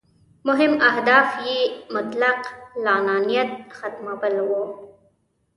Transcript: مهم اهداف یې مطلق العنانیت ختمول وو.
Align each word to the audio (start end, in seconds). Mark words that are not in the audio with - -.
مهم 0.47 0.71
اهداف 0.89 1.27
یې 1.47 1.59
مطلق 1.95 2.39
العنانیت 2.79 3.51
ختمول 3.77 4.35
وو. 4.49 4.63